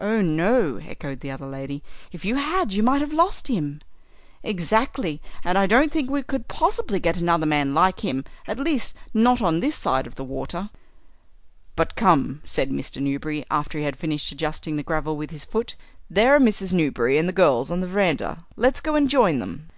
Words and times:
"Oh 0.00 0.22
no," 0.22 0.78
echoed 0.78 1.20
the 1.20 1.30
other 1.30 1.46
lady; 1.46 1.84
"if 2.10 2.24
you 2.24 2.34
had 2.34 2.72
you 2.72 2.82
might 2.82 3.00
have 3.00 3.12
lost 3.12 3.46
him." 3.46 3.80
"Exactly. 4.42 5.22
And 5.44 5.56
I 5.56 5.68
don't 5.68 5.92
think 5.92 6.10
we 6.10 6.24
could 6.24 6.48
possibly 6.48 6.98
get 6.98 7.16
another 7.16 7.46
man 7.46 7.74
like 7.74 8.00
him; 8.00 8.24
at 8.48 8.58
least, 8.58 8.92
not 9.14 9.40
on 9.40 9.60
this 9.60 9.76
side 9.76 10.08
of 10.08 10.16
the 10.16 10.24
water." 10.24 10.70
"But 11.76 11.94
come," 11.94 12.40
said 12.42 12.72
Mr. 12.72 13.00
Newberry, 13.00 13.46
after 13.52 13.78
he 13.78 13.84
had 13.84 13.94
finished 13.96 14.32
adjusting 14.32 14.74
the 14.74 14.82
gravel 14.82 15.16
with 15.16 15.30
his 15.30 15.44
foot, 15.44 15.76
"there 16.10 16.34
are 16.34 16.40
Mrs. 16.40 16.74
Newberry 16.74 17.16
and 17.16 17.28
the 17.28 17.32
girls 17.32 17.70
on 17.70 17.78
the 17.78 17.86
verandah. 17.86 18.46
Let's 18.56 18.80
go 18.80 18.96
and 18.96 19.08
join 19.08 19.38
them." 19.38 19.68